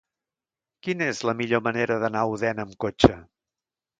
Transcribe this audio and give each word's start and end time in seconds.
Quina 0.85 1.09
és 1.09 1.19
la 1.29 1.35
millor 1.41 1.61
manera 1.69 1.99
d'anar 2.05 2.23
a 2.27 2.31
Odèn 2.37 2.61
amb 2.63 2.75
cotxe? 2.87 3.21